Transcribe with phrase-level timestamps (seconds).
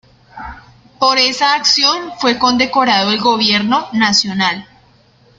[0.97, 4.67] Por esa acción fue condecorado por el gobierno nacional.